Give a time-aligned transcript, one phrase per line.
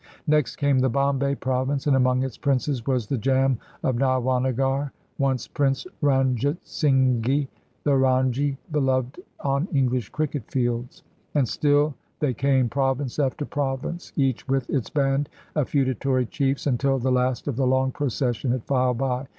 [0.25, 4.89] Next came the Bombay Province, and among its princes was the Jam of Nawanagar,
[5.19, 7.47] once Prince Ran jitsinghi,
[7.83, 11.03] the" Ranji" beloved on EngHsh cricket fields.
[11.35, 16.97] And still they came, province after province, each with its band of feudatory chiefs, until
[16.97, 19.27] the last of the long procession had filed by.